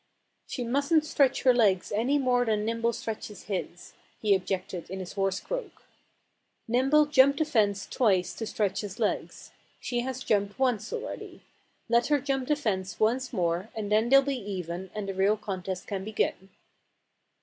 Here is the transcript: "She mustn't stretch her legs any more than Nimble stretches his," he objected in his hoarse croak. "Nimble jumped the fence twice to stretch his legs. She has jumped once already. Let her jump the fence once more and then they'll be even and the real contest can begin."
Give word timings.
"She 0.47 0.63
mustn't 0.63 1.05
stretch 1.05 1.43
her 1.43 1.53
legs 1.53 1.91
any 1.91 2.17
more 2.17 2.43
than 2.43 2.65
Nimble 2.65 2.91
stretches 2.91 3.43
his," 3.43 3.93
he 4.19 4.33
objected 4.33 4.89
in 4.89 4.99
his 4.99 5.13
hoarse 5.13 5.39
croak. 5.39 5.83
"Nimble 6.67 7.05
jumped 7.05 7.37
the 7.37 7.45
fence 7.45 7.85
twice 7.85 8.33
to 8.33 8.47
stretch 8.47 8.81
his 8.81 8.97
legs. 8.97 9.51
She 9.79 9.99
has 9.99 10.23
jumped 10.23 10.57
once 10.57 10.91
already. 10.91 11.41
Let 11.87 12.07
her 12.07 12.19
jump 12.19 12.47
the 12.47 12.55
fence 12.55 12.99
once 12.99 13.31
more 13.31 13.69
and 13.75 13.91
then 13.91 14.09
they'll 14.09 14.23
be 14.23 14.39
even 14.39 14.89
and 14.95 15.07
the 15.07 15.13
real 15.13 15.37
contest 15.37 15.85
can 15.85 16.03
begin." 16.03 16.49